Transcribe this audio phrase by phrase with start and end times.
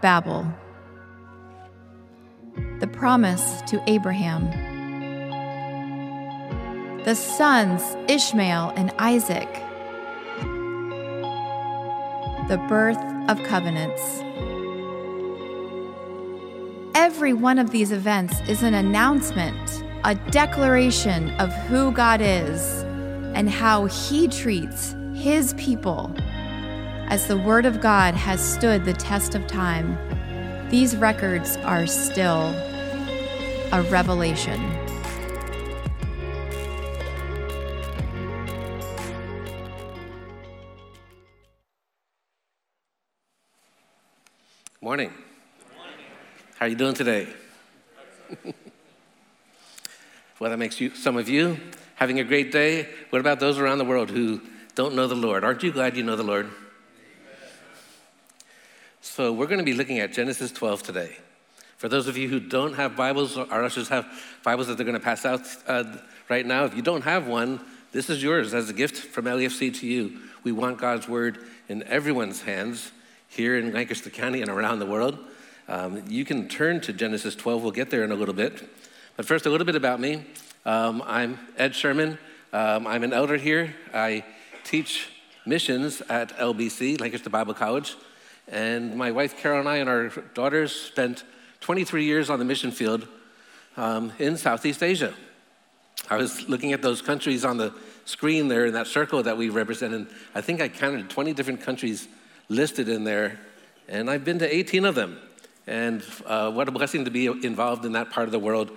[0.00, 0.46] Babel.
[2.80, 4.50] The promise to Abraham.
[7.04, 9.48] The sons Ishmael and Isaac.
[12.48, 14.22] The birth of covenants.
[16.94, 22.82] Every one of these events is an announcement, a declaration of who God is
[23.34, 26.14] and how He treats His people.
[27.12, 29.98] As the Word of God has stood the test of time,
[30.70, 32.54] these records are still
[33.70, 34.58] a revelation.
[44.80, 45.12] Morning.
[45.12, 45.12] Morning.
[46.56, 47.28] How are you doing today?
[50.40, 51.60] well, that makes you some of you
[51.96, 52.88] having a great day.
[53.10, 54.40] What about those around the world who
[54.74, 55.44] don't know the Lord?
[55.44, 56.50] Aren't you glad you know the Lord?
[59.04, 61.16] So, we're going to be looking at Genesis 12 today.
[61.76, 64.06] For those of you who don't have Bibles, our ushers have
[64.44, 65.96] Bibles that they're going to pass out uh,
[66.28, 66.66] right now.
[66.66, 70.20] If you don't have one, this is yours as a gift from LEFC to you.
[70.44, 72.92] We want God's Word in everyone's hands
[73.26, 75.18] here in Lancaster County and around the world.
[75.66, 77.60] Um, you can turn to Genesis 12.
[77.60, 78.62] We'll get there in a little bit.
[79.16, 80.24] But first, a little bit about me.
[80.64, 82.18] Um, I'm Ed Sherman.
[82.52, 83.74] Um, I'm an elder here.
[83.92, 84.24] I
[84.62, 85.08] teach
[85.44, 87.96] missions at LBC, Lancaster Bible College.
[88.48, 91.24] And my wife Carol and I and our daughters spent
[91.60, 93.06] 23 years on the mission field
[93.76, 95.14] um, in Southeast Asia.
[96.10, 97.72] I was looking at those countries on the
[98.04, 100.08] screen there in that circle that we represented.
[100.34, 102.08] I think I counted 20 different countries
[102.48, 103.38] listed in there,
[103.88, 105.18] and I've been to 18 of them.
[105.66, 108.76] And uh, what a blessing to be involved in that part of the world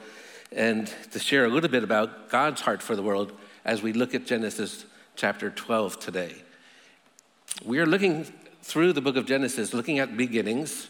[0.51, 3.31] and to share a little bit about God's heart for the world
[3.65, 4.85] as we look at Genesis
[5.15, 6.35] chapter 12 today.
[7.63, 8.31] We are looking
[8.65, 10.87] through the book of Genesis, looking at beginnings,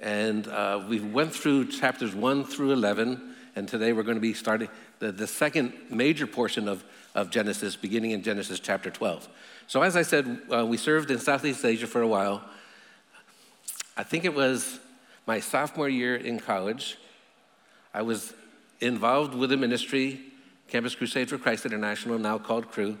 [0.00, 4.32] and uh, we went through chapters 1 through 11, and today we're going to be
[4.32, 6.82] starting the, the second major portion of,
[7.14, 9.28] of Genesis, beginning in Genesis chapter 12.
[9.66, 12.42] So, as I said, uh, we served in Southeast Asia for a while.
[13.94, 14.80] I think it was
[15.26, 16.96] my sophomore year in college.
[17.92, 18.32] I was
[18.80, 20.22] involved with a ministry,
[20.68, 22.96] Campus Crusade for Christ International, now called Cru,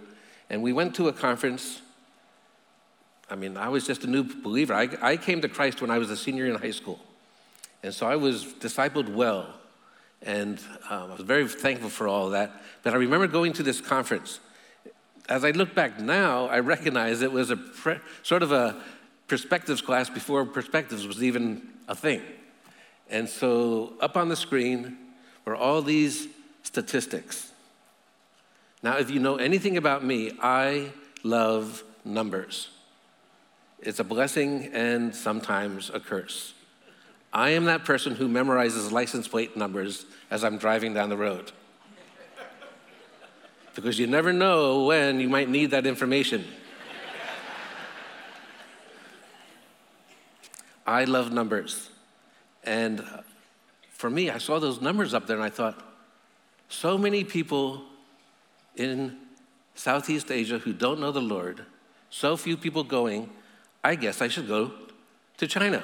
[0.50, 1.80] and we went to a conference.
[3.28, 4.74] I mean, I was just a new believer.
[4.74, 7.00] I, I came to Christ when I was a senior in high school.
[7.82, 9.54] And so I was discipled well.
[10.22, 12.62] And um, I was very thankful for all that.
[12.82, 14.40] But I remember going to this conference
[15.28, 18.76] as I look back now, I recognize it was a pre- sort of a
[19.26, 22.22] perspectives class before perspectives was even a thing.
[23.10, 24.96] And so up on the screen
[25.44, 26.28] were all these
[26.62, 27.52] statistics.
[28.82, 30.92] Now, if you know anything about me, I
[31.22, 32.68] love numbers.
[33.80, 36.54] It's a blessing and sometimes a curse.
[37.32, 41.52] I am that person who memorizes license plate numbers as I'm driving down the road
[43.76, 46.44] because you never know when you might need that information.
[50.86, 51.90] I love numbers.
[52.64, 53.04] And
[53.90, 55.82] for me, I saw those numbers up there and I thought,
[56.68, 57.82] so many people
[58.76, 59.16] in
[59.74, 61.64] Southeast Asia who don't know the Lord,
[62.08, 63.30] so few people going,
[63.86, 64.72] I guess I should go
[65.36, 65.80] to China.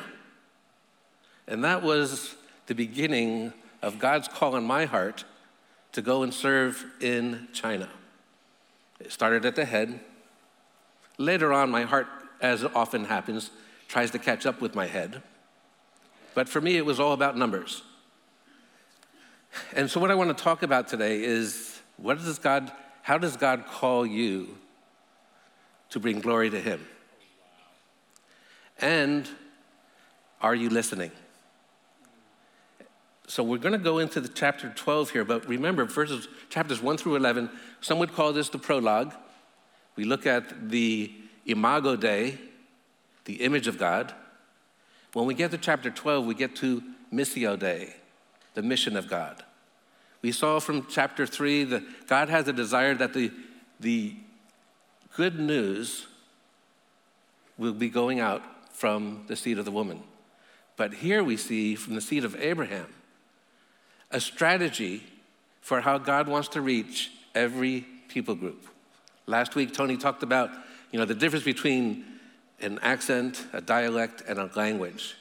[1.46, 2.34] And that was
[2.66, 5.24] the beginning of God's call in my heart
[5.92, 7.88] to go and serve in China.
[8.98, 10.00] It started at the head.
[11.16, 12.08] Later on, my heart,
[12.40, 13.52] as often happens,
[13.86, 15.22] tries to catch up with my head.
[16.34, 17.82] But for me, it was all about numbers.
[19.76, 23.36] And so, what I want to talk about today is what does God, how does
[23.36, 24.58] God call you
[25.90, 26.84] to bring glory to Him?
[28.82, 29.28] And
[30.41, 31.12] are you listening?
[33.28, 36.97] So we're going to go into the chapter 12 here, but remember, verses chapters 1
[36.98, 37.48] through 11,
[37.81, 39.15] some would call this the prologue.
[39.94, 41.12] We look at the
[41.47, 42.38] imago Dei,
[43.25, 44.12] the image of God.
[45.12, 46.82] When we get to chapter 12, we get to
[47.12, 47.94] missio Dei,
[48.55, 49.44] the mission of God.
[50.23, 53.31] We saw from chapter 3 that God has a desire that the,
[53.79, 54.17] the
[55.17, 56.06] good news
[57.56, 60.02] will be going out from the seed of the woman.
[60.76, 62.86] But here we see from the seed of Abraham
[64.10, 65.02] a strategy
[65.60, 68.66] for how God wants to reach every people group.
[69.26, 70.50] Last week, Tony talked about
[70.90, 72.04] you know, the difference between
[72.60, 75.14] an accent, a dialect, and a language.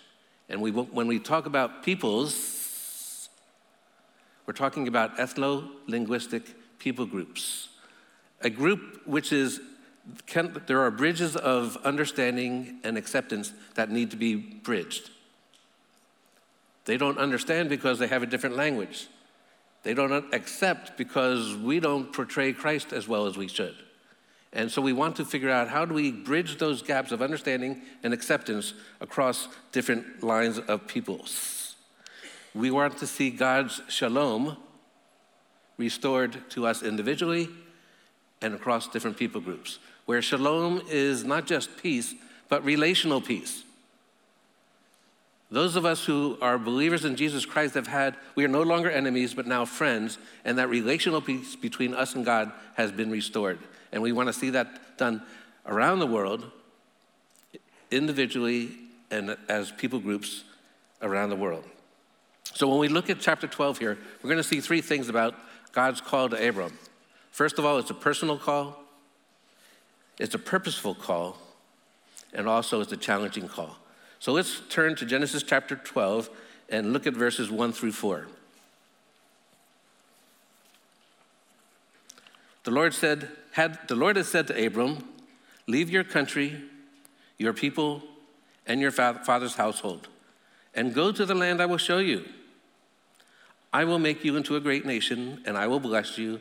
[0.50, 3.30] And we, when we talk about peoples,
[4.46, 6.44] we're talking about ethno linguistic
[6.78, 7.70] people groups.
[8.42, 9.62] A group which is,
[10.26, 15.10] can, there are bridges of understanding and acceptance that need to be bridged.
[16.86, 19.08] They don't understand because they have a different language.
[19.84, 23.76] They don't accept because we don't portray Christ as well as we should.
[24.54, 27.82] And so we want to figure out how do we bridge those gaps of understanding
[28.04, 31.76] and acceptance across different lines of peoples.
[32.54, 34.58] We want to see God's shalom
[35.78, 37.50] restored to us individually
[38.42, 39.80] and across different people groups,
[40.12, 42.14] where shalom is not just peace,
[42.50, 43.64] but relational peace.
[45.50, 48.92] Those of us who are believers in Jesus Christ have had, we are no longer
[48.92, 53.58] enemies, but now friends, and that relational peace between us and God has been restored.
[53.94, 55.22] And we want to see that done
[55.66, 56.44] around the world,
[57.90, 58.72] individually
[59.12, 60.44] and as people groups
[61.02, 61.64] around the world.
[62.54, 65.36] So when we look at chapter 12 here, we're going to see three things about
[65.72, 66.74] God's call to Abram.
[67.32, 68.81] First of all, it's a personal call,
[70.20, 71.38] it's a purposeful call,
[72.34, 73.78] and also it's a challenging call.
[74.20, 76.30] So let's turn to Genesis chapter 12
[76.70, 78.28] and look at verses 1 through 4.
[82.64, 85.04] The Lord said, had, the Lord had said to Abram,
[85.68, 86.62] Leave your country,
[87.38, 88.04] your people,
[88.68, 90.08] and your father's household,
[90.76, 92.26] and go to the land I will show you.
[93.74, 96.40] I will make you into a great nation, and I will bless you,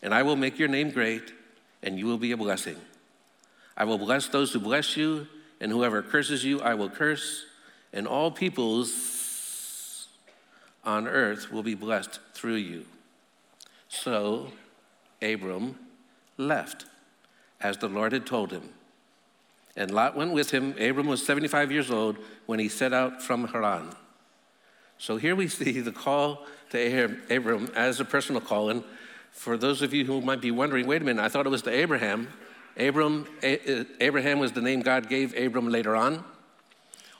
[0.00, 1.32] and I will make your name great,
[1.82, 2.76] and you will be a blessing.
[3.78, 5.28] I will bless those who bless you
[5.60, 7.46] and whoever curses you, I will curse,
[7.92, 10.08] and all peoples
[10.84, 12.84] on earth will be blessed through you.
[13.88, 14.48] So
[15.22, 15.78] Abram
[16.36, 16.86] left,
[17.60, 18.68] as the Lord had told him.
[19.76, 20.74] And Lot went with him.
[20.78, 23.90] Abram was 75 years old when he set out from Haran.
[24.98, 28.70] So here we see the call to Abram as a personal call.
[28.70, 28.82] And
[29.30, 31.62] for those of you who might be wondering, wait a minute, I thought it was
[31.62, 32.28] to Abraham.
[32.78, 36.24] Abram, uh, Abraham was the name God gave Abram later on.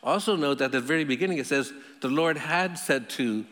[0.03, 3.45] Also, note that at the very beginning it says, the Lord had said to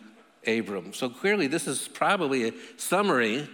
[0.47, 0.93] Abram.
[0.93, 3.49] So clearly, this is probably a summary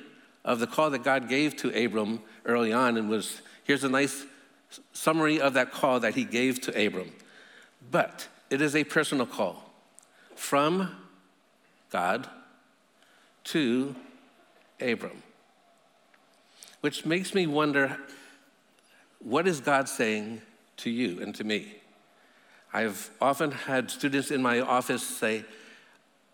[0.44, 4.26] of the call that God gave to Abram early on, and was here's a nice
[4.92, 7.12] summary of that call that he gave to Abram.
[7.90, 9.70] But it is a personal call
[10.34, 10.94] from
[11.90, 12.28] God
[13.44, 13.94] to
[14.80, 15.22] Abram,
[16.80, 17.96] which makes me wonder
[19.24, 20.42] what is God saying
[20.78, 21.74] to you and to me?
[22.72, 25.44] I've often had students in my office say,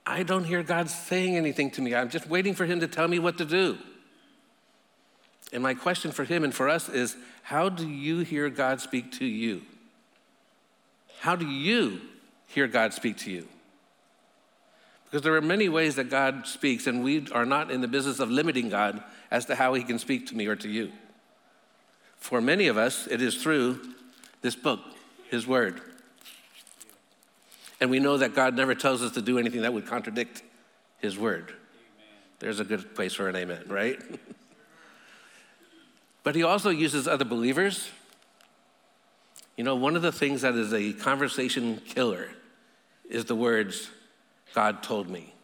[0.06, 1.94] I don't hear God saying anything to me.
[1.94, 3.79] I'm just waiting for Him to tell me what to do.
[5.52, 9.12] And my question for him and for us is how do you hear God speak
[9.12, 9.62] to you?
[11.20, 12.00] How do you
[12.46, 13.49] hear God speak to you?
[15.05, 18.20] Because there are many ways that God speaks, and we are not in the business
[18.20, 20.93] of limiting God as to how He can speak to me or to you.
[22.19, 23.81] For many of us, it is through
[24.43, 24.81] this book,
[25.31, 25.81] His Word.
[27.81, 30.43] And we know that God never tells us to do anything that would contradict
[30.99, 31.55] His Word.
[32.41, 33.99] There's a good place for an amen, right?
[36.23, 37.91] but He also uses other believers.
[39.56, 42.29] You know, one of the things that is a conversation killer
[43.09, 43.91] is the words,
[44.55, 45.35] God told me.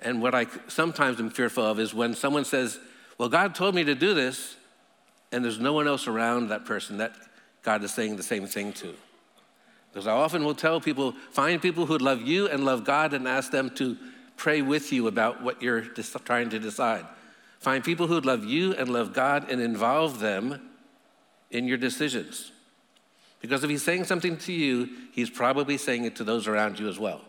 [0.00, 2.78] And what I sometimes am fearful of is when someone says,
[3.18, 4.56] Well, God told me to do this,
[5.32, 7.14] and there's no one else around that person that
[7.62, 8.94] God is saying the same thing to.
[9.90, 13.26] Because I often will tell people find people who love you and love God and
[13.26, 13.96] ask them to
[14.36, 15.82] pray with you about what you're
[16.24, 17.06] trying to decide.
[17.58, 20.70] Find people who love you and love God and involve them
[21.50, 22.50] in your decisions.
[23.40, 26.88] Because if he's saying something to you, he's probably saying it to those around you
[26.88, 27.20] as well.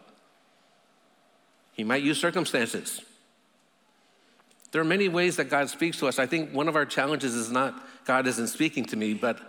[1.74, 3.02] He might use circumstances.
[4.72, 6.18] There are many ways that God speaks to us.
[6.18, 9.40] I think one of our challenges is not God isn't speaking to me, but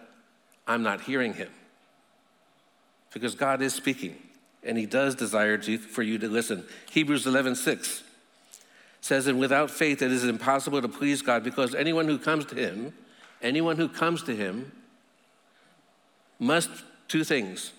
[0.67, 1.49] I'm not hearing him.
[3.13, 4.17] Because God is speaking,
[4.63, 6.65] and he does desire to, for you to listen.
[6.91, 8.03] Hebrews 11 6
[9.01, 12.55] says, And without faith it is impossible to please God, because anyone who comes to
[12.55, 12.93] him,
[13.43, 14.73] anyone who comes to him,
[16.39, 16.71] must
[17.09, 17.73] two things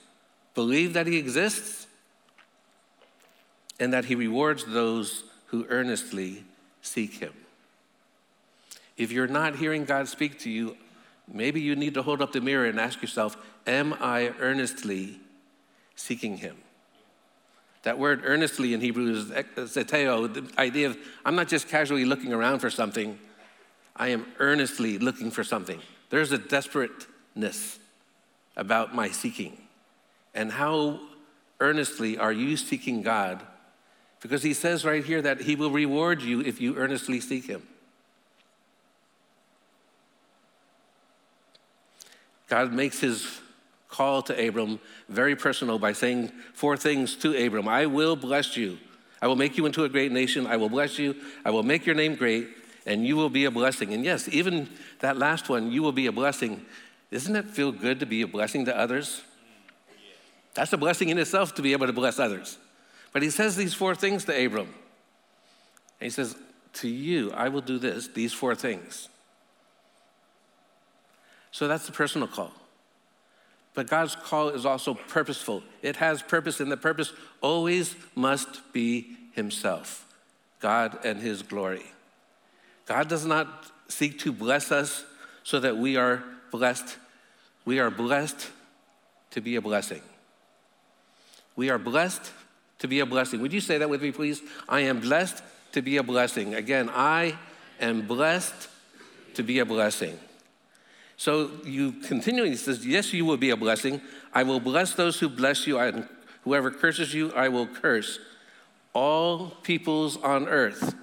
[0.54, 1.88] believe that he exists
[3.80, 6.44] and that he rewards those who earnestly
[6.82, 7.34] seek Him.
[8.98, 10.78] If you're not hearing God speak to you,
[11.32, 13.38] maybe you need to hold up the mirror and ask yourself,
[13.68, 15.20] Am I earnestly
[15.96, 16.58] seeking Him?
[17.84, 22.34] That word earnestly in Hebrew is zeteo, the idea of I'm not just casually looking
[22.34, 23.20] around for something,
[23.96, 25.80] I am earnestly looking for something.
[26.10, 27.80] There's a desperateness
[28.58, 29.58] about my seeking.
[30.34, 31.00] And how
[31.60, 33.42] earnestly are you seeking God
[34.22, 37.62] because he says right here that he will reward you if you earnestly seek him.
[42.48, 43.42] God makes his
[43.90, 48.78] call to Abram, very personal, by saying four things to Abram I will bless you.
[49.22, 50.46] I will make you into a great nation.
[50.46, 51.16] I will bless you.
[51.44, 52.50] I will make your name great,
[52.86, 53.94] and you will be a blessing.
[53.94, 56.66] And yes, even that last one, you will be a blessing.
[57.12, 59.22] Doesn't it feel good to be a blessing to others?
[60.54, 62.58] That's a blessing in itself to be able to bless others.
[63.14, 64.68] But he says these four things to Abram.
[64.68, 66.36] And he says,
[66.74, 69.10] To you, I will do this, these four things.
[71.56, 72.52] So that's the personal call.
[73.76, 75.64] But God's call is also purposeful.
[75.82, 80.06] It has purpose, and the purpose always must be Himself,
[80.60, 81.86] God and His glory.
[82.86, 85.06] God does not seek to bless us
[85.44, 86.98] so that we are blessed.
[87.64, 88.50] We are blessed
[89.32, 90.02] to be a blessing.
[91.56, 92.34] We are blessed
[92.80, 93.40] to be a blessing.
[93.40, 94.42] Would you say that with me, please?
[94.68, 96.54] I am blessed to be a blessing.
[96.54, 97.38] Again, I
[97.80, 98.68] am blessed
[99.36, 100.20] to be a blessing.
[101.18, 104.02] So you continually says, Yes, you will be a blessing.
[104.34, 106.08] I will bless those who bless you, and
[106.44, 108.20] whoever curses you, I will curse.
[108.94, 110.96] All peoples on earth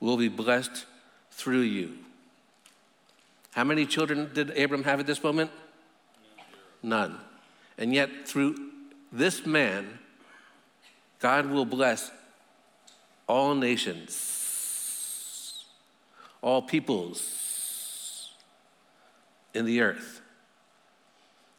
[0.00, 0.86] will be blessed
[1.30, 1.92] through you.
[3.52, 5.50] How many children did Abram have at this moment?
[6.82, 7.18] None.
[7.76, 8.56] And yet, through
[9.12, 9.98] this man,
[11.20, 12.10] God will bless
[13.28, 15.64] all nations,
[16.42, 17.51] all peoples
[19.54, 20.20] in the earth.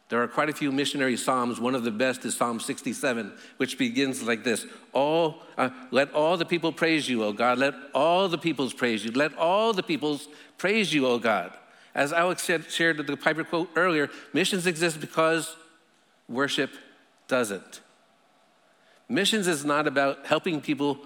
[0.10, 1.60] There are quite a few missionary psalms.
[1.60, 6.38] One of the best is Psalm 67, which begins like this all, uh, Let all
[6.38, 7.58] the people praise you, O God.
[7.58, 9.12] Let all the peoples praise you.
[9.12, 11.52] Let all the peoples praise you, O God.
[11.96, 15.56] As Alex said, shared the Piper quote earlier, missions exist because
[16.28, 16.72] worship
[17.28, 17.82] doesn't.
[19.10, 21.00] Missions is not about helping people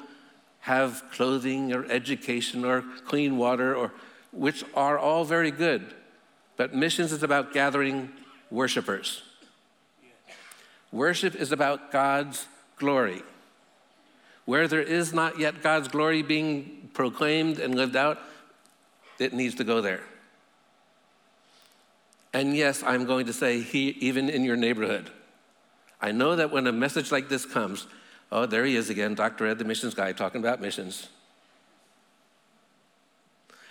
[0.60, 3.94] have clothing or education or clean water, or,
[4.32, 5.94] which are all very good.
[6.58, 8.12] But missions is about gathering
[8.50, 9.22] worshipers.
[10.92, 12.48] Worship is about God's
[12.78, 13.22] glory.
[14.46, 18.20] Where there is not yet God's glory being proclaimed and lived out,
[19.20, 20.02] it needs to go there.
[22.34, 25.10] And yes, I'm going to say, he, even in your neighborhood.
[26.02, 27.88] I know that when a message like this comes,
[28.32, 29.48] oh, there he is again, Dr.
[29.48, 31.10] Ed, the missions guy, talking about missions.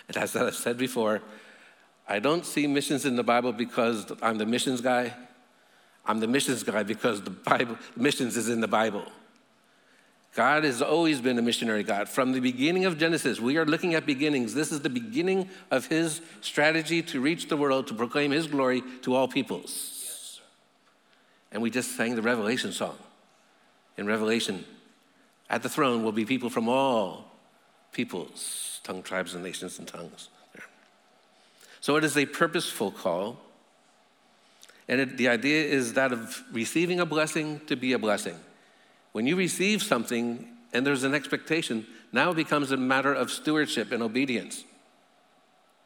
[0.09, 1.23] And as I've said before,
[2.09, 5.15] I don't see missions in the Bible because I'm the missions guy.
[6.05, 9.05] I'm the missions guy because the Bible, missions is in the Bible.
[10.37, 12.11] God has always been a missionary God.
[12.11, 14.53] From the beginning of Genesis, we are looking at beginnings.
[14.53, 18.83] This is the beginning of his strategy to reach the world, to proclaim his glory
[19.03, 20.41] to all peoples.
[21.51, 22.99] And we just sang the Revelation song.
[23.97, 24.67] In Revelation,
[25.49, 27.33] at the throne will be people from all
[27.93, 30.29] peoples, tongue, tribes, and nations and tongues.
[31.81, 33.39] So it is a purposeful call.
[34.89, 38.39] And it, the idea is that of receiving a blessing to be a blessing.
[39.13, 43.93] When you receive something and there's an expectation, now it becomes a matter of stewardship
[43.93, 44.65] and obedience.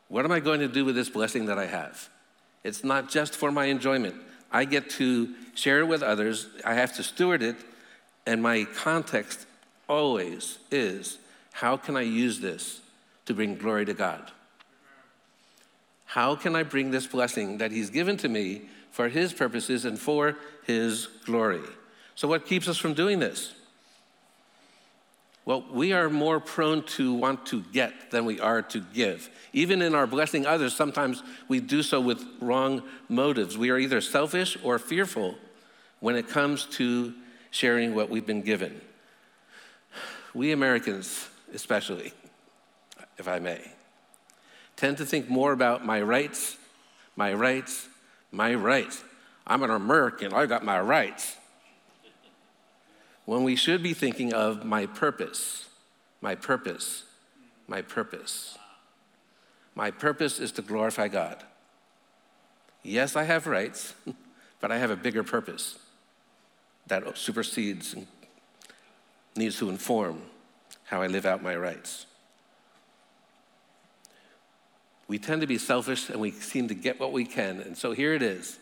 [0.08, 2.08] What am I going to do with this blessing that I have?
[2.64, 4.16] It's not just for my enjoyment.
[4.52, 7.56] I get to share it with others, I have to steward it,
[8.26, 9.46] and my context
[9.88, 11.18] always is
[11.52, 12.80] how can I use this
[13.26, 14.30] to bring glory to God?
[16.10, 19.96] How can I bring this blessing that He's given to me for His purposes and
[19.96, 20.36] for
[20.66, 21.62] His glory?
[22.16, 23.54] So, what keeps us from doing this?
[25.44, 29.30] Well, we are more prone to want to get than we are to give.
[29.52, 33.56] Even in our blessing others, sometimes we do so with wrong motives.
[33.56, 35.36] We are either selfish or fearful
[36.00, 37.14] when it comes to
[37.52, 38.80] sharing what we've been given.
[40.34, 42.12] We Americans, especially,
[43.16, 43.60] if I may,
[44.80, 46.56] tend to think more about my rights,
[47.14, 47.86] my rights,
[48.32, 49.04] my rights.
[49.46, 51.36] I'm an American, I got my rights
[53.26, 55.68] when we should be thinking of my purpose,
[56.22, 57.04] my purpose,
[57.68, 58.56] my purpose.
[59.74, 61.44] My purpose is to glorify God.
[62.82, 63.94] Yes, I have rights,
[64.60, 65.78] but I have a bigger purpose
[66.86, 68.06] that supersedes and
[69.36, 70.22] needs to inform
[70.84, 72.06] how I live out my rights.
[75.10, 77.58] We tend to be selfish and we seem to get what we can.
[77.58, 78.60] And so here it is.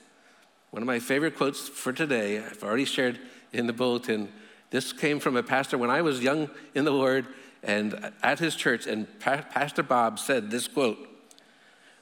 [0.70, 3.18] One of my favorite quotes for today, I've already shared
[3.52, 4.32] in the bulletin
[4.70, 7.26] this came from a pastor when I was young in the Lord
[7.62, 10.96] and at his church, and pa- Pastor Bob said this quote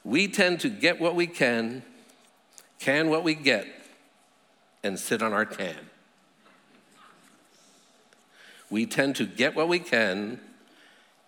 [0.04, 1.82] We tend to get what we can,
[2.78, 3.66] can what we get,
[4.84, 5.90] and sit on our can.
[8.70, 10.38] We tend to get what we can,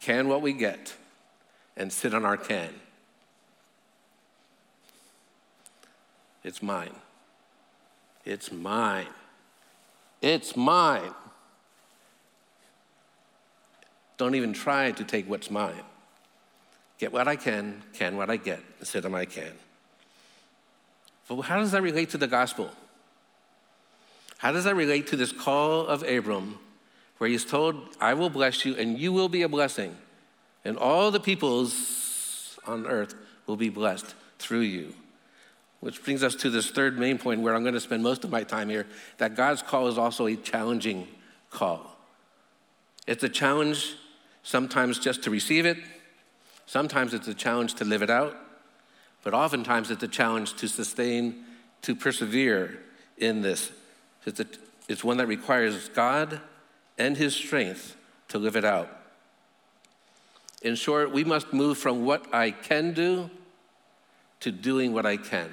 [0.00, 0.94] can what we get,
[1.76, 2.70] and sit on our can.
[6.44, 6.94] It's mine.
[8.24, 9.06] It's mine.
[10.20, 11.14] It's mine.
[14.16, 15.82] Don't even try to take what's mine.
[16.98, 19.52] Get what I can, can what I get, instead of I can.
[21.28, 22.70] But how does that relate to the gospel?
[24.38, 26.58] How does that relate to this call of Abram,
[27.18, 29.96] where he's told, I will bless you and you will be a blessing,
[30.64, 33.14] and all the peoples on earth
[33.46, 34.94] will be blessed through you?
[35.80, 38.30] Which brings us to this third main point where I'm going to spend most of
[38.30, 38.86] my time here
[39.18, 41.06] that God's call is also a challenging
[41.50, 41.96] call.
[43.06, 43.94] It's a challenge
[44.42, 45.78] sometimes just to receive it,
[46.66, 48.36] sometimes it's a challenge to live it out,
[49.22, 51.44] but oftentimes it's a challenge to sustain,
[51.82, 52.80] to persevere
[53.18, 53.70] in this.
[54.24, 54.46] It's, a,
[54.88, 56.40] it's one that requires God
[56.96, 57.96] and His strength
[58.28, 58.90] to live it out.
[60.62, 63.30] In short, we must move from what I can do
[64.40, 65.50] to doing what I can.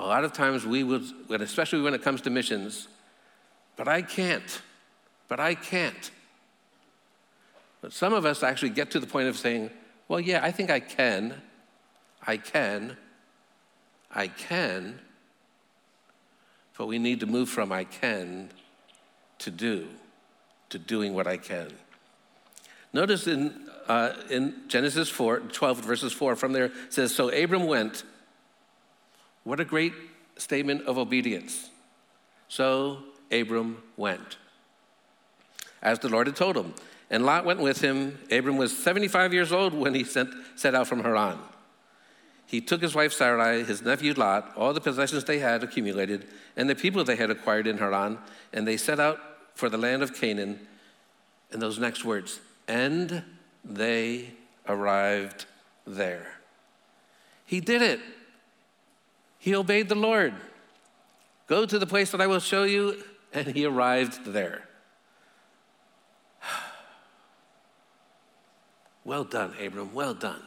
[0.00, 2.88] A lot of times we would, especially when it comes to missions,
[3.76, 4.62] but I can't,
[5.28, 6.10] but I can't.
[7.82, 9.68] But some of us actually get to the point of saying,
[10.08, 11.34] well, yeah, I think I can,
[12.26, 12.96] I can,
[14.10, 15.00] I can,
[16.78, 18.48] but we need to move from I can
[19.40, 19.86] to do,
[20.70, 21.72] to doing what I can.
[22.94, 28.02] Notice in, uh, in Genesis 4, 12, verses 4, from there says, So Abram went.
[29.44, 29.92] What a great
[30.36, 31.70] statement of obedience.
[32.48, 32.98] So
[33.30, 34.36] Abram went,
[35.82, 36.74] as the Lord had told him.
[37.10, 38.18] And Lot went with him.
[38.30, 41.38] Abram was 75 years old when he sent, set out from Haran.
[42.46, 46.68] He took his wife Sarai, his nephew Lot, all the possessions they had accumulated, and
[46.68, 48.18] the people they had acquired in Haran,
[48.52, 49.20] and they set out
[49.54, 50.66] for the land of Canaan.
[51.52, 53.24] And those next words, and
[53.64, 54.30] they
[54.68, 55.46] arrived
[55.86, 56.26] there.
[57.44, 58.00] He did it.
[59.40, 60.34] He obeyed the Lord.
[61.46, 64.68] Go to the place that I will show you, and he arrived there.
[69.02, 70.42] Well done, Abram, well done.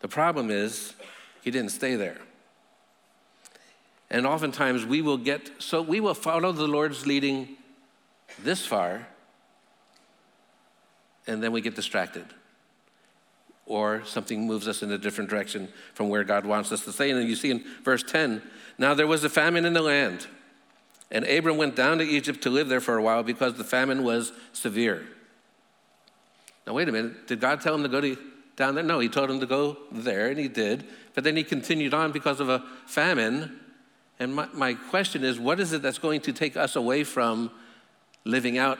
[0.00, 0.94] The problem is,
[1.42, 2.16] he didn't stay there.
[4.10, 7.56] And oftentimes we will get, so we will follow the Lord's leading
[8.42, 9.06] this far,
[11.26, 12.24] and then we get distracted.
[13.70, 17.12] Or something moves us in a different direction from where God wants us to stay.
[17.12, 18.42] And you see in verse 10
[18.78, 20.26] now there was a famine in the land,
[21.10, 24.02] and Abram went down to Egypt to live there for a while because the famine
[24.02, 25.06] was severe.
[26.66, 27.28] Now, wait a minute.
[27.28, 28.16] Did God tell him to go to,
[28.56, 28.82] down there?
[28.82, 30.86] No, he told him to go there, and he did.
[31.14, 33.60] But then he continued on because of a famine.
[34.18, 37.50] And my, my question is what is it that's going to take us away from
[38.24, 38.78] living out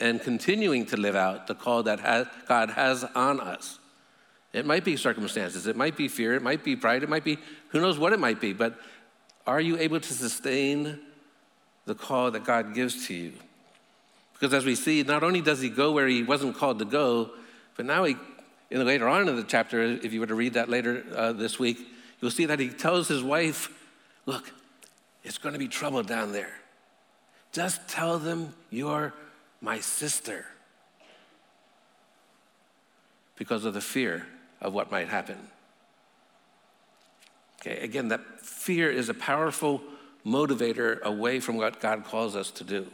[0.00, 3.78] and continuing to live out the call that has, God has on us?
[4.58, 7.38] It might be circumstances, it might be fear, it might be pride, it might be
[7.68, 8.76] who knows what it might be, but
[9.46, 10.98] are you able to sustain
[11.86, 13.32] the call that God gives to you?
[14.32, 17.30] Because as we see, not only does he go where he wasn't called to go,
[17.76, 18.16] but now he,
[18.70, 21.32] in the, later on in the chapter, if you were to read that later uh,
[21.32, 21.78] this week,
[22.20, 23.70] you'll see that he tells his wife,
[24.26, 24.52] Look,
[25.22, 26.52] it's going to be trouble down there.
[27.52, 29.14] Just tell them you're
[29.60, 30.46] my sister.
[33.36, 34.26] Because of the fear
[34.60, 35.38] of what might happen.
[37.60, 39.82] Okay, again, that fear is a powerful
[40.24, 42.86] motivator away from what God calls us to do.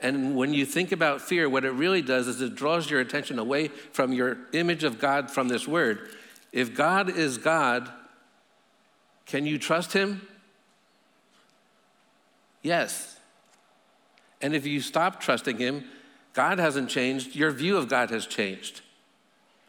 [0.00, 3.38] And when you think about fear, what it really does is it draws your attention
[3.38, 6.08] away from your image of God from this word.
[6.52, 7.90] If God is God,
[9.26, 10.26] can you trust him?
[12.62, 13.18] Yes.
[14.40, 15.84] And if you stop trusting him,
[16.32, 18.80] God hasn't changed, your view of God has changed.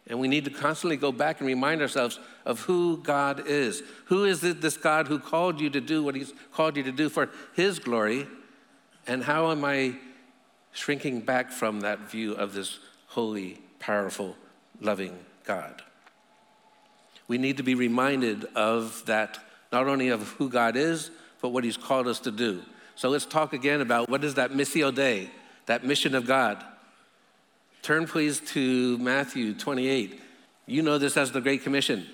[0.07, 3.83] And we need to constantly go back and remind ourselves of who God is.
[4.05, 6.91] Who is it, this God who called you to do what he's called you to
[6.91, 8.27] do for his glory?
[9.07, 9.95] And how am I
[10.73, 14.35] shrinking back from that view of this holy, powerful,
[14.79, 15.81] loving God.
[17.27, 19.39] We need to be reminded of that,
[19.71, 21.11] not only of who God is,
[21.41, 22.61] but what He's called us to do.
[22.95, 25.29] So let's talk again about what is that Missio Dei,
[25.65, 26.63] that mission of God.
[27.81, 30.21] Turn please to Matthew 28.
[30.67, 32.05] You know this as the Great Commission.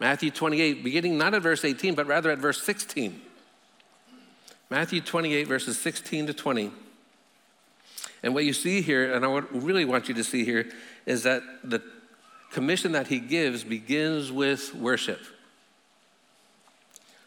[0.00, 3.20] Matthew 28, beginning not at verse 18, but rather at verse 16.
[4.68, 6.72] Matthew 28, verses 16 to 20.
[8.24, 10.68] And what you see here, and I really want you to see here,
[11.06, 11.80] is that the
[12.50, 15.20] commission that he gives begins with worship.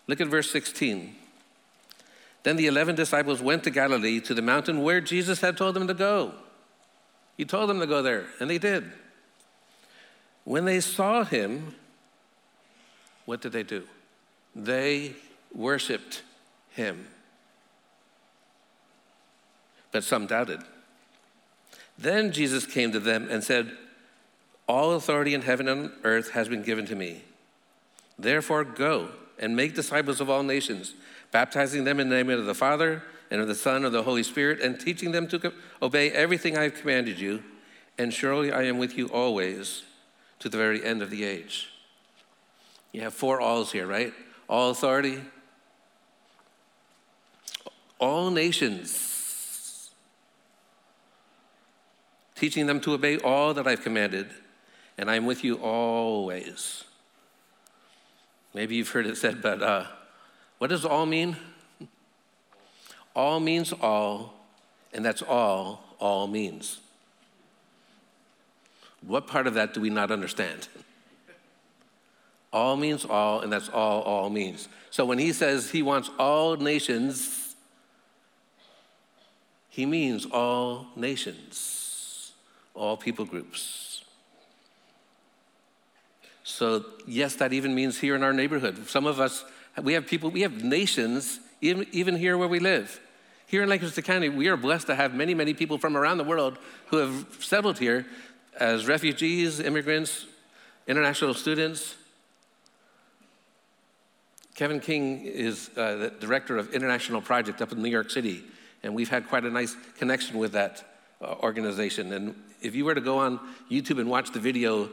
[0.08, 1.16] Look at verse 16.
[2.44, 5.88] Then the 11 disciples went to Galilee to the mountain where Jesus had told them
[5.88, 6.34] to go.
[7.38, 8.92] He told them to go there, and they did.
[10.46, 11.76] When they saw him,
[13.26, 13.84] what did they do?
[14.56, 15.14] They
[15.54, 16.24] worshiped
[16.70, 17.08] him.
[19.92, 20.62] But some doubted.
[21.98, 23.72] Then Jesus came to them and said,
[24.68, 27.24] All authority in heaven and earth has been given to me.
[28.18, 30.94] Therefore, go and make disciples of all nations,
[31.32, 34.24] baptizing them in the name of the Father and of the Son of the Holy
[34.24, 37.44] Spirit, and teaching them to obey everything I have commanded you.
[37.98, 39.84] And surely I am with you always
[40.40, 41.70] to the very end of the age.
[42.92, 44.14] You have four alls here, right?
[44.48, 45.22] All authority,
[48.00, 49.90] all nations,
[52.36, 54.28] teaching them to obey all that I've commanded,
[54.98, 56.84] and I'm with you always.
[58.54, 59.86] Maybe you've heard it said, but uh,
[60.60, 61.36] what does all mean?
[63.16, 64.34] All means all,
[64.94, 66.80] and that's all all means.
[69.06, 70.68] What part of that do we not understand?
[72.52, 74.68] All means all, and that's all all means.
[74.90, 77.56] So when he says he wants all nations,
[79.70, 82.32] he means all nations,
[82.74, 84.04] all people groups.
[86.44, 88.88] So, yes, that even means here in our neighborhood.
[88.88, 89.44] Some of us,
[89.82, 93.02] we have people, we have nations, even, even here where we live.
[93.48, 96.24] Here in Lancaster County, we are blessed to have many, many people from around the
[96.24, 98.08] world who have settled here
[98.60, 100.26] as refugees, immigrants,
[100.88, 101.96] international students.
[104.56, 108.44] Kevin King is uh, the director of International Project up in New York City,
[108.82, 110.84] and we've had quite a nice connection with that
[111.22, 112.14] uh, organization.
[112.14, 114.90] And if you were to go on YouTube and watch the video,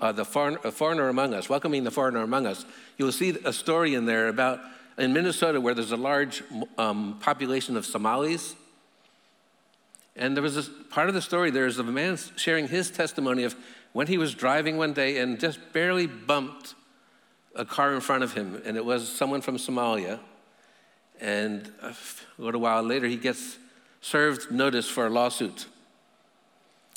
[0.00, 2.64] uh, the foreign, Foreigner Among Us, Welcoming the Foreigner Among Us,
[2.96, 4.60] you'll see a story in there about
[4.98, 6.42] in Minnesota where there's a large
[6.78, 8.56] um, population of Somalis
[10.14, 13.56] and there was this part of the story there's a man sharing his testimony of
[13.92, 16.74] when he was driving one day and just barely bumped
[17.54, 20.18] a car in front of him, and it was someone from Somalia.
[21.20, 21.94] And a
[22.38, 23.58] little while later, he gets
[24.00, 25.66] served notice for a lawsuit.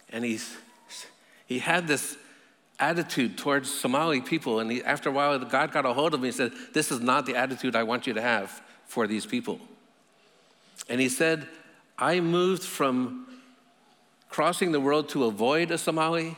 [0.09, 0.55] And he's,
[1.45, 2.17] he had this
[2.79, 4.59] attitude towards Somali people.
[4.59, 6.99] And he, after a while, God got a hold of me and said, This is
[6.99, 9.59] not the attitude I want you to have for these people.
[10.89, 11.47] And he said,
[11.97, 13.27] I moved from
[14.29, 16.35] crossing the world to avoid a Somali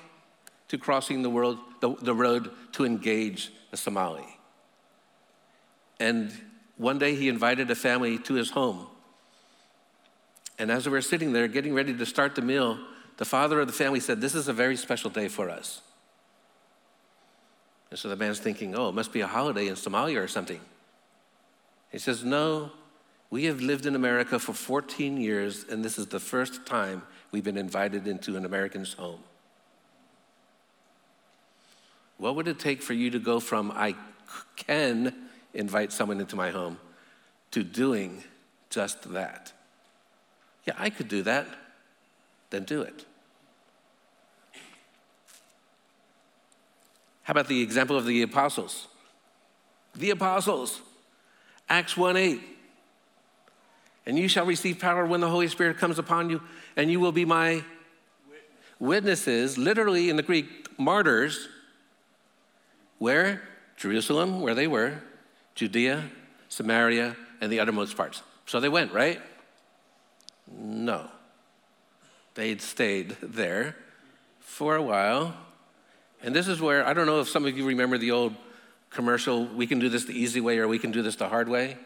[0.67, 4.25] to crossing the, world, the, the road to engage a Somali.
[5.99, 6.31] And
[6.77, 8.87] one day he invited a family to his home.
[10.59, 12.79] And as we were sitting there getting ready to start the meal,
[13.17, 15.81] the father of the family said, This is a very special day for us.
[17.89, 20.59] And so the man's thinking, Oh, it must be a holiday in Somalia or something.
[21.91, 22.71] He says, No,
[23.29, 27.43] we have lived in America for 14 years, and this is the first time we've
[27.43, 29.19] been invited into an American's home.
[32.17, 33.95] What would it take for you to go from I
[34.55, 35.13] can
[35.53, 36.79] invite someone into my home
[37.51, 38.23] to doing
[38.69, 39.51] just that?
[40.65, 41.47] Yeah, I could do that.
[42.49, 43.05] Then do it.
[47.27, 48.87] How about the example of the apostles?
[49.93, 50.79] The apostles,
[51.67, 52.41] Acts 1 8.
[54.05, 56.41] And you shall receive power when the Holy Spirit comes upon you,
[56.77, 57.65] and you will be my
[58.79, 61.49] witnesses, literally in the Greek, martyrs.
[62.97, 63.41] Where?
[63.75, 65.01] Jerusalem, where they were,
[65.53, 66.05] Judea,
[66.47, 68.23] Samaria, and the uttermost parts.
[68.45, 69.21] So they went, right?
[70.49, 71.09] No.
[72.35, 73.75] They'd stayed there
[74.39, 75.35] for a while.
[76.23, 78.35] And this is where, I don't know if some of you remember the old
[78.89, 81.49] commercial, we can do this the easy way or we can do this the hard
[81.49, 81.77] way.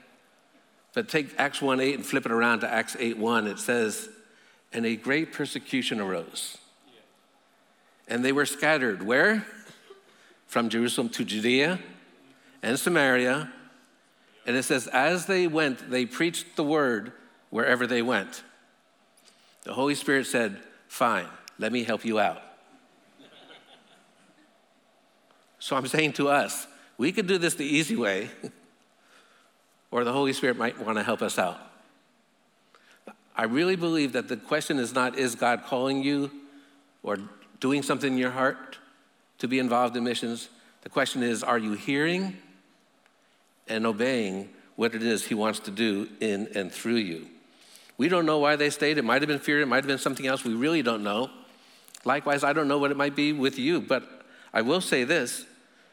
[0.94, 3.48] But take Acts 1 8 and flip it around to Acts 8 1.
[3.48, 4.10] It says,
[4.74, 6.58] And a great persecution arose.
[8.08, 9.04] And they were scattered.
[9.04, 9.46] Where?
[10.48, 11.80] From Jerusalem to Judea
[12.62, 13.52] and Samaria.
[14.46, 17.14] And it says, As they went, they preached the word
[17.50, 18.44] wherever they went.
[19.64, 22.42] The Holy Spirit said, Fine, let me help you out.
[25.62, 26.66] So I'm saying to us,
[26.98, 28.32] we could do this the easy way.
[29.92, 31.60] or the Holy Spirit might want to help us out.
[33.36, 36.32] I really believe that the question is not, is God calling you
[37.04, 37.20] or
[37.60, 38.80] doing something in your heart
[39.38, 40.50] to be involved in missions?
[40.82, 42.38] The question is, are you hearing
[43.68, 47.28] and obeying what it is He wants to do in and through you?
[48.00, 48.98] We don't know why they stayed.
[48.98, 50.44] It might have been fear, it might have been something else.
[50.44, 51.30] We really don't know.
[52.04, 55.46] Likewise, I don't know what it might be with you, but I will say this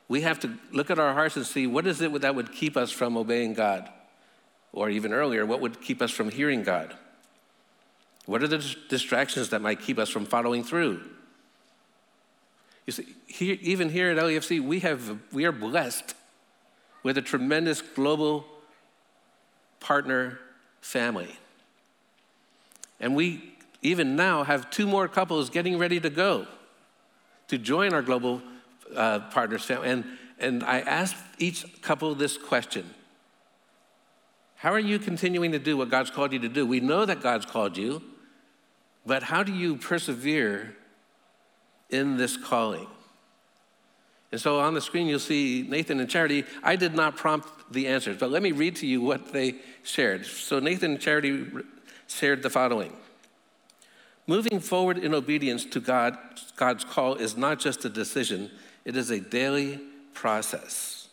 [0.09, 2.77] we have to look at our hearts and see what is it that would keep
[2.77, 3.89] us from obeying God?
[4.73, 6.95] Or even earlier, what would keep us from hearing God?
[8.27, 11.03] What are the distractions that might keep us from following through?
[12.87, 16.15] You see, here, even here at LEFC, we, have, we are blessed
[17.03, 18.47] with a tremendous global
[19.81, 20.39] partner
[20.81, 21.39] family.
[23.01, 26.47] And we, even now, have two more couples getting ready to go
[27.49, 28.43] to join our global
[28.95, 29.89] uh, partners family.
[29.89, 30.05] And,
[30.39, 32.89] and I asked each couple this question
[34.57, 36.67] How are you continuing to do what God's called you to do?
[36.67, 38.03] We know that God's called you,
[39.07, 40.77] but how do you persevere
[41.91, 42.87] in this calling?
[44.31, 46.45] And so on the screen, you'll see Nathan and Charity.
[46.63, 50.27] I did not prompt the answers, but let me read to you what they shared.
[50.27, 51.47] So Nathan and Charity
[52.07, 52.95] shared the following
[54.27, 56.19] Moving forward in obedience to God,
[56.57, 58.51] God's call is not just a decision,
[58.89, 59.79] it is a daily
[60.15, 61.09] process.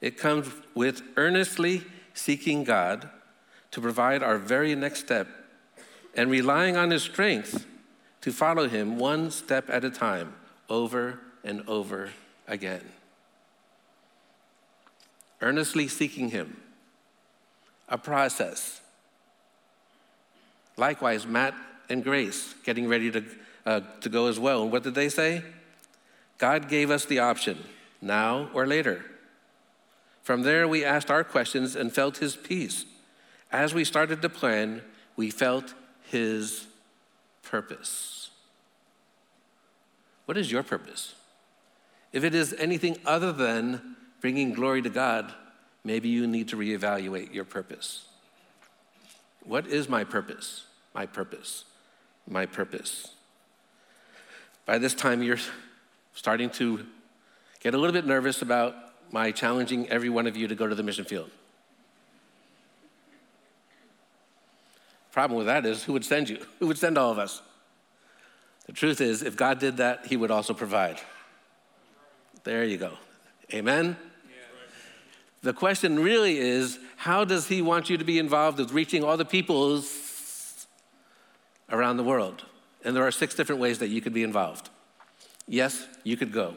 [0.00, 3.06] It comes with earnestly seeking God
[3.72, 5.28] to provide our very next step
[6.14, 7.66] and relying on His strength
[8.22, 10.32] to follow Him one step at a time,
[10.70, 12.12] over and over
[12.48, 12.88] again.
[15.42, 16.56] Earnestly seeking Him,
[17.90, 18.80] a process.
[20.78, 21.52] Likewise, Matt
[21.90, 23.24] and Grace getting ready to,
[23.66, 24.62] uh, to go as well.
[24.62, 25.42] And what did they say?
[26.40, 27.58] God gave us the option,
[28.00, 29.04] now or later.
[30.22, 32.84] From there, we asked our questions and felt His peace.
[33.52, 34.82] As we started to plan,
[35.14, 36.66] we felt His
[37.44, 38.30] purpose.
[40.24, 41.14] What is your purpose?
[42.12, 45.32] If it is anything other than bringing glory to God,
[45.84, 48.06] maybe you need to reevaluate your purpose.
[49.44, 50.64] What is my purpose?
[50.92, 51.64] My purpose
[52.30, 53.08] my purpose.
[54.64, 55.38] By this time, you're
[56.20, 56.84] starting to
[57.60, 58.74] get a little bit nervous about
[59.10, 61.30] my challenging every one of you to go to the mission field.
[65.12, 66.44] Problem with that is, who would send you?
[66.58, 67.40] Who would send all of us?
[68.66, 71.00] The truth is, if God did that, He would also provide.
[72.44, 72.98] There you go.
[73.54, 73.96] Amen?
[75.40, 79.16] The question really is how does He want you to be involved with reaching all
[79.16, 80.66] the peoples
[81.70, 82.44] around the world.
[82.84, 84.68] And there are six different ways that you could be involved.
[85.50, 86.54] Yes, you could go.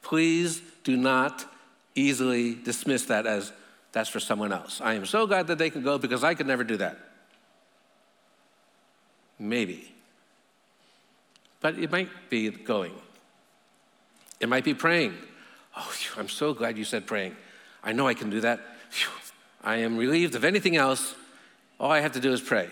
[0.00, 1.44] Please do not
[1.94, 3.52] easily dismiss that as
[3.92, 4.80] that's for someone else.
[4.80, 6.96] I am so glad that they can go because I could never do that.
[9.38, 9.92] Maybe.
[11.60, 12.94] But it might be going.
[14.40, 15.12] It might be praying.
[15.76, 17.36] Oh, I'm so glad you said praying.
[17.84, 18.60] I know I can do that.
[19.62, 20.34] I am relieved.
[20.34, 21.14] of anything else,
[21.78, 22.70] all I have to do is pray.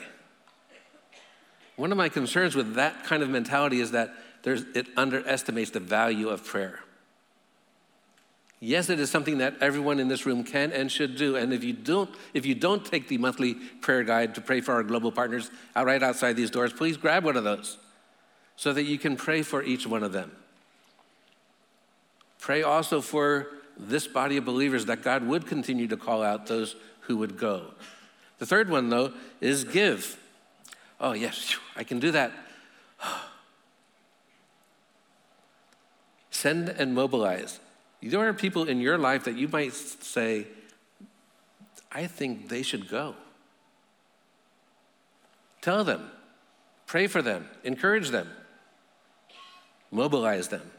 [1.77, 6.29] One of my concerns with that kind of mentality is that it underestimates the value
[6.29, 6.81] of prayer.
[8.63, 11.37] Yes, it is something that everyone in this room can and should do.
[11.37, 14.73] And if you don't, if you don't take the monthly prayer guide to pray for
[14.73, 17.79] our global partners out right outside these doors, please grab one of those
[18.57, 20.31] so that you can pray for each one of them.
[22.39, 23.49] Pray also for
[23.79, 27.73] this body of believers that God would continue to call out those who would go.
[28.39, 30.19] The third one, though, is give.
[31.01, 32.33] Oh, yes, I can do that.
[36.41, 37.61] Send and mobilize.
[38.03, 40.47] There are people in your life that you might say,
[41.93, 43.15] I think they should go.
[45.61, 46.11] Tell them,
[46.87, 48.27] pray for them, encourage them,
[49.91, 50.71] mobilize them.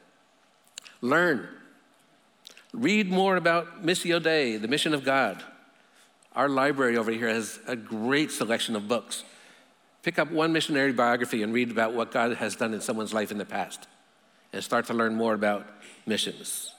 [1.00, 1.48] Learn.
[2.74, 5.44] Read more about Missio Dei, the mission of God.
[6.36, 9.26] Our library over here has a great selection of books
[10.04, 13.32] Pick up one missionary biography and read about what God has done in someone's life
[13.32, 13.88] in the past
[14.54, 15.68] and start to learn more about
[16.06, 16.74] missions.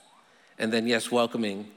[0.58, 1.68] And then, yes, welcoming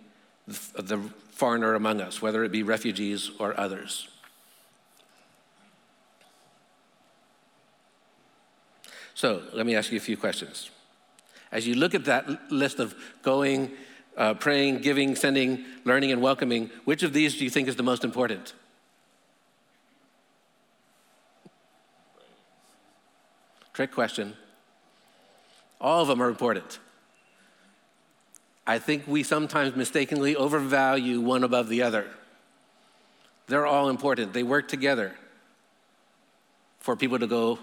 [0.47, 0.97] the
[1.31, 4.07] foreigner among us, whether it be refugees or others.
[9.13, 10.69] So, let me ask you a few questions.
[11.51, 13.71] As you look at that list of going,
[14.17, 17.83] uh, praying, giving, sending, learning, and welcoming, which of these do you think is the
[17.83, 18.53] most important?
[23.73, 24.33] Trick question.
[25.79, 26.79] All of them are important.
[28.67, 32.07] I think we sometimes mistakenly overvalue one above the other.
[33.47, 35.13] They're all important, they work together
[36.79, 37.59] for people to go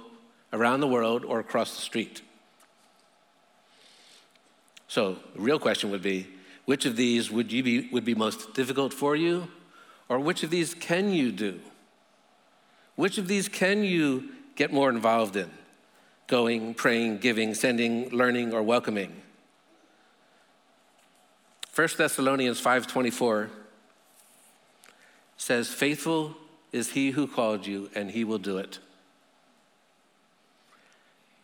[0.53, 2.23] around the world or across the street.
[4.87, 6.29] So, the real question would be
[6.67, 9.49] which of these would, you be, would be most difficult for you?
[10.09, 11.61] Or which of these can you do?
[12.97, 15.51] Which of these can you get more involved in?
[16.33, 19.13] Going, praying, giving, sending, learning, or welcoming.
[21.75, 23.51] 1 Thessalonians 5:24
[25.37, 26.35] says, "Faithful
[26.73, 28.79] is he who called you, and he will do it."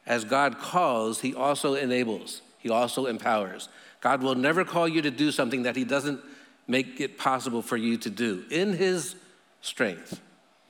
[0.06, 3.68] As God calls, he also enables, he also empowers.
[4.00, 6.20] God will never call you to do something that He doesn't
[6.66, 9.16] make it possible for you to do in His
[9.60, 10.18] strength.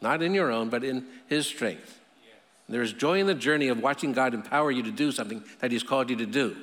[0.00, 1.97] Not in your own, but in His strength.
[2.68, 2.74] Yes.
[2.74, 5.82] There's joy in the journey of watching God empower you to do something that He's
[5.82, 6.56] called you to do.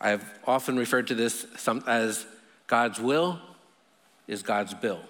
[0.00, 1.46] I've often referred to this
[1.86, 2.26] as
[2.66, 3.40] God's will
[4.28, 5.00] is God's bill.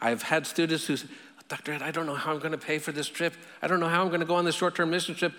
[0.00, 1.08] I've had students who say,
[1.48, 1.72] Dr.
[1.72, 3.34] Ed, I don't know how I'm going to pay for this trip.
[3.60, 5.32] I don't know how I'm going to go on this short term mission trip.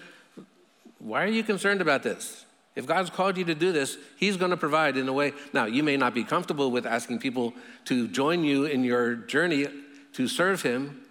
[0.99, 2.45] Why are you concerned about this?
[2.75, 5.33] If God's called you to do this, He's going to provide in a way.
[5.53, 7.53] Now, you may not be comfortable with asking people
[7.85, 9.67] to join you in your journey
[10.13, 11.01] to serve Him.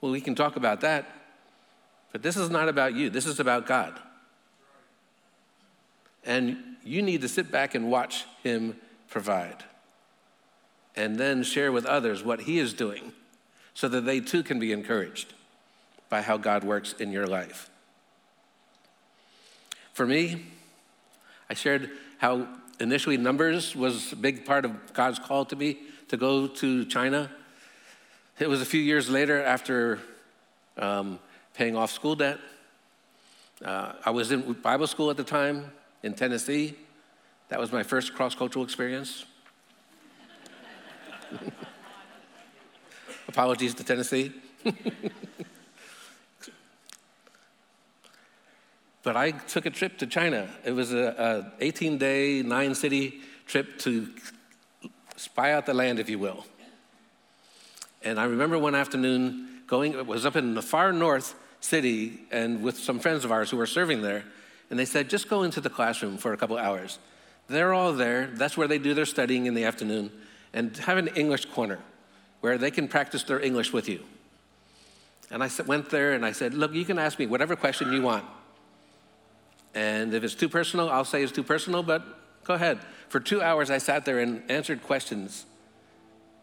[0.00, 1.06] Well, we can talk about that.
[2.12, 3.98] But this is not about you, this is about God.
[6.24, 8.76] And you need to sit back and watch Him
[9.08, 9.64] provide.
[10.96, 13.12] And then share with others what He is doing
[13.74, 15.32] so that they too can be encouraged
[16.08, 17.70] by how God works in your life.
[19.92, 20.46] For me,
[21.50, 22.46] I shared how
[22.78, 27.28] initially numbers was a big part of God's call to me to go to China.
[28.38, 29.98] It was a few years later after
[30.78, 31.18] um,
[31.54, 32.38] paying off school debt.
[33.64, 35.72] Uh, I was in Bible school at the time
[36.04, 36.76] in Tennessee.
[37.48, 39.24] That was my first cross cultural experience.
[43.28, 44.32] Apologies to Tennessee.
[49.02, 50.48] but I took a trip to China.
[50.64, 54.08] It was a 18 day, nine city trip to
[55.16, 56.44] spy out the land, if you will.
[58.02, 62.62] And I remember one afternoon going, it was up in the far north city and
[62.62, 64.24] with some friends of ours who were serving there.
[64.70, 66.98] And they said, just go into the classroom for a couple hours.
[67.48, 68.28] They're all there.
[68.28, 70.10] That's where they do their studying in the afternoon.
[70.52, 71.80] And have an English corner
[72.40, 74.00] where they can practice their English with you.
[75.30, 78.02] And I went there and I said, Look, you can ask me whatever question you
[78.02, 78.24] want.
[79.74, 82.02] And if it's too personal, I'll say it's too personal, but
[82.44, 82.80] go ahead.
[83.08, 85.46] For two hours, I sat there and answered questions.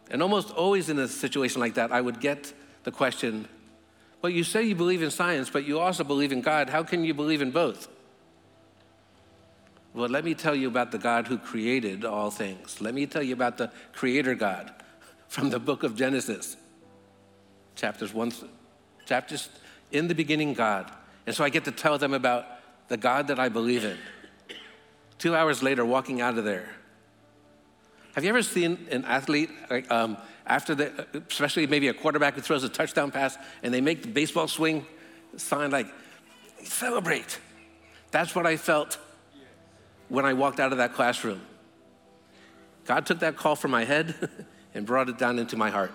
[0.10, 3.48] And almost always in a situation like that, I would get the question,
[4.22, 6.70] Well, you say you believe in science, but you also believe in God.
[6.70, 7.90] How can you believe in both?
[9.94, 12.80] Well, let me tell you about the God who created all things.
[12.80, 14.72] Let me tell you about the Creator God
[15.28, 16.56] from the book of Genesis,
[17.76, 18.32] chapters one,
[19.06, 19.50] chapters
[19.92, 20.92] in the beginning, God.
[21.26, 22.46] And so I get to tell them about
[22.88, 23.98] the God that I believe in.
[25.18, 26.70] Two hours later, walking out of there.
[28.16, 32.42] Have you ever seen an athlete, like, um, after the, especially maybe a quarterback who
[32.42, 34.86] throws a touchdown pass and they make the baseball swing
[35.36, 35.88] sign like,
[36.64, 37.40] celebrate?
[38.12, 38.98] That's what I felt
[40.10, 41.42] when I walked out of that classroom.
[42.86, 44.16] God took that call from my head
[44.74, 45.92] and brought it down into my heart.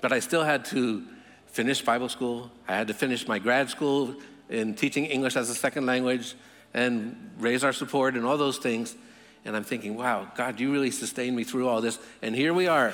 [0.00, 1.04] But I still had to
[1.46, 2.50] finish Bible school.
[2.68, 4.16] I had to finish my grad school
[4.48, 6.34] in teaching English as a second language
[6.74, 8.94] and raise our support and all those things.
[9.44, 11.98] And I'm thinking, wow, God, you really sustained me through all this.
[12.22, 12.92] And here we are,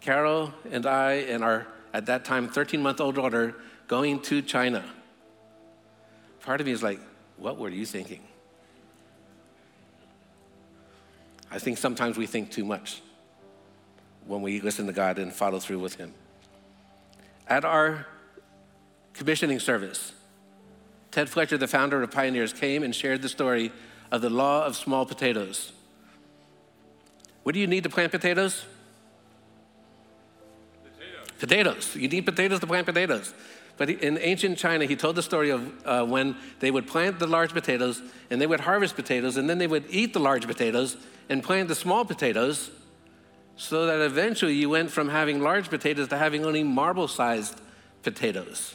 [0.00, 3.54] Carol and I and our, at that time, 13 month old daughter
[3.88, 4.84] going to China.
[6.40, 7.00] Part of me is like,
[7.36, 8.20] what were you thinking?
[11.50, 13.00] I think sometimes we think too much
[14.26, 16.12] when we listen to God and follow through with Him.
[17.46, 18.06] At our
[19.12, 20.12] commissioning service,
[21.14, 23.70] Ted Fletcher, the founder of Pioneers, came and shared the story
[24.10, 25.70] of the law of small potatoes.
[27.44, 28.64] What do you need to plant potatoes?
[30.82, 31.38] Potatoes.
[31.38, 31.94] Potatoes.
[31.94, 33.32] You need potatoes to plant potatoes.
[33.76, 37.28] But in ancient China, he told the story of uh, when they would plant the
[37.28, 40.96] large potatoes and they would harvest potatoes and then they would eat the large potatoes
[41.28, 42.72] and plant the small potatoes
[43.56, 47.60] so that eventually you went from having large potatoes to having only marble sized
[48.02, 48.74] potatoes.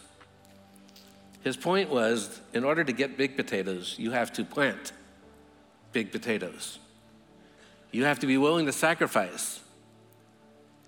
[1.42, 4.92] His point was in order to get big potatoes, you have to plant
[5.94, 6.80] big potatoes.
[7.92, 9.62] You have to be willing to sacrifice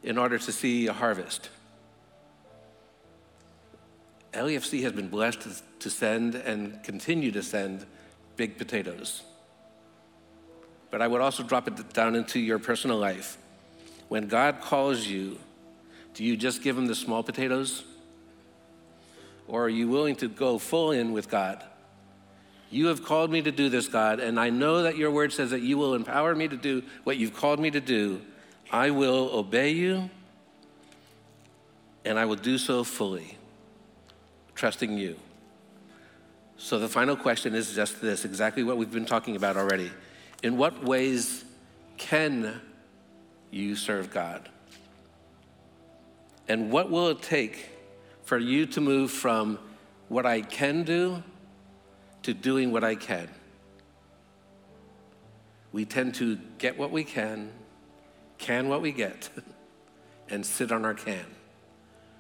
[0.04, 1.50] in order to see a harvest.
[4.34, 5.48] LEFC has been blessed
[5.80, 7.86] to send and continue to send
[8.38, 9.24] big potatoes.
[10.90, 13.38] But I would also drop it down into your personal life.
[14.10, 15.40] When God calls you,
[16.14, 17.84] do you just give him the small potatoes?
[19.52, 21.62] Or are you willing to go full in with God?
[22.70, 25.50] You have called me to do this, God, and I know that your word says
[25.52, 28.22] that you will empower me to do what you've called me to do.
[28.72, 30.10] I will obey you,
[32.06, 33.38] and I will do so fully
[34.56, 35.18] trusting you.
[36.56, 39.92] So the final question is just this exactly what we've been talking about already.
[40.44, 41.44] In what ways
[41.98, 42.62] can
[43.50, 44.48] you serve God?
[46.48, 47.68] And what will it take
[48.32, 49.60] for you to move from
[50.08, 51.22] what I can do
[52.24, 53.28] to doing what I can.
[55.74, 57.52] We tend to get what we can,
[58.38, 59.30] can what we get,
[60.30, 61.26] and sit on our can.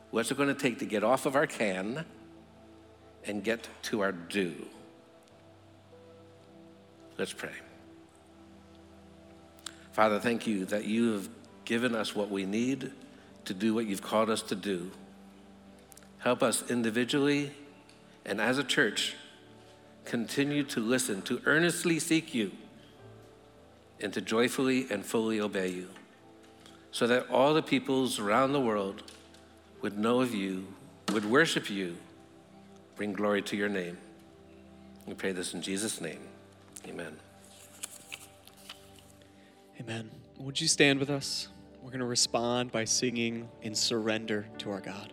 [0.09, 2.03] What's it going to take to get off of our can
[3.23, 4.67] and get to our do?
[7.17, 7.55] Let's pray.
[9.93, 11.29] Father, thank you that you have
[11.63, 12.91] given us what we need
[13.45, 14.91] to do what you've called us to do.
[16.21, 17.51] Help us individually
[18.25, 19.15] and as a church
[20.05, 22.51] continue to listen, to earnestly seek you,
[23.99, 25.87] and to joyfully and fully obey you,
[26.91, 29.03] so that all the peoples around the world
[29.81, 30.67] would know of you,
[31.11, 31.95] would worship you,
[32.95, 33.97] bring glory to your name.
[35.07, 36.19] We pray this in Jesus' name.
[36.87, 37.15] Amen.
[39.79, 40.09] Amen.
[40.37, 41.47] Would you stand with us?
[41.81, 45.11] We're going to respond by singing in surrender to our God.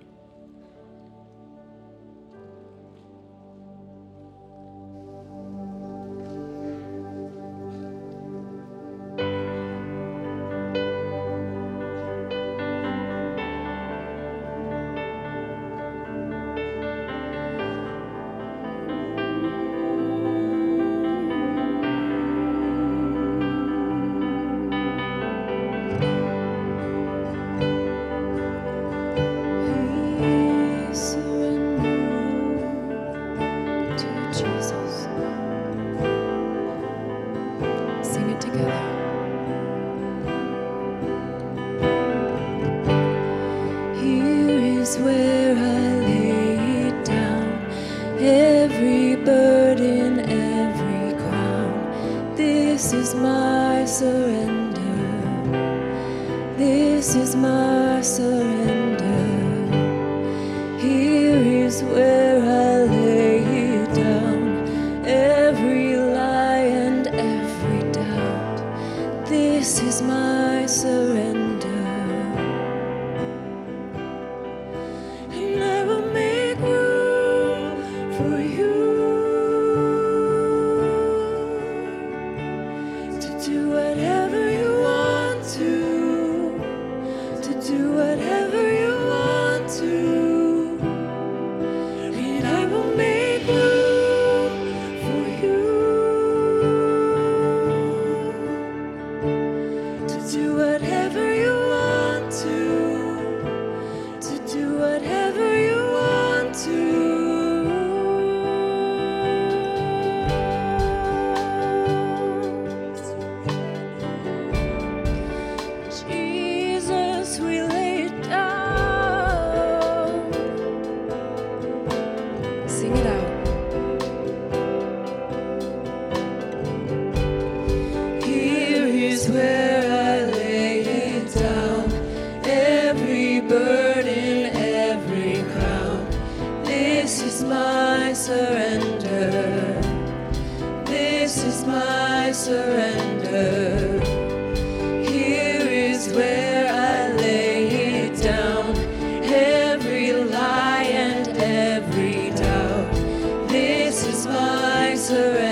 [155.08, 155.47] surrender.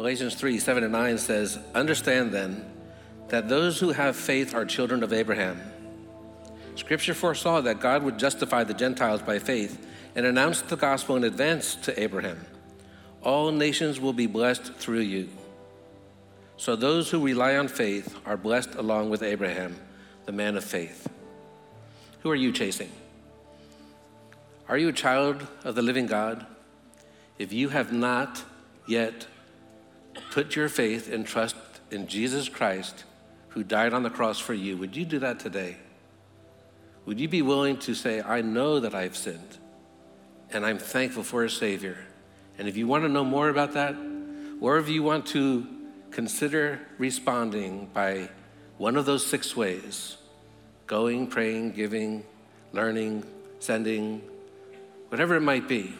[0.00, 2.64] Galatians 3 7 and 9 says, Understand then
[3.28, 5.60] that those who have faith are children of Abraham.
[6.74, 11.24] Scripture foresaw that God would justify the Gentiles by faith and announced the gospel in
[11.24, 12.40] advance to Abraham.
[13.22, 15.28] All nations will be blessed through you.
[16.56, 19.76] So those who rely on faith are blessed along with Abraham,
[20.24, 21.10] the man of faith.
[22.20, 22.90] Who are you chasing?
[24.66, 26.46] Are you a child of the living God?
[27.36, 28.42] If you have not
[28.86, 29.26] yet
[30.30, 31.56] put your faith and trust
[31.90, 33.04] in Jesus Christ,
[33.48, 35.76] who died on the cross for you, would you do that today?
[37.06, 39.58] Would you be willing to say, I know that I've sinned,
[40.52, 41.98] and I'm thankful for a Savior?
[42.58, 43.96] And if you want to know more about that,
[44.60, 45.66] or if you want to
[46.10, 48.28] consider responding by
[48.78, 50.16] one of those six ways
[50.86, 52.24] going, praying, giving,
[52.72, 53.24] learning,
[53.60, 54.20] sending,
[55.08, 55.94] whatever it might be.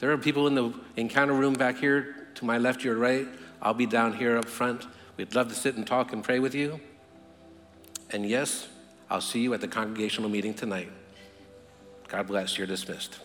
[0.00, 3.26] There are people in the encounter room back here to my left, your right.
[3.60, 4.86] I'll be down here up front.
[5.16, 6.80] We'd love to sit and talk and pray with you.
[8.10, 8.68] And yes,
[9.10, 10.90] I'll see you at the congregational meeting tonight.
[12.08, 12.56] God bless.
[12.56, 13.18] You're dismissed.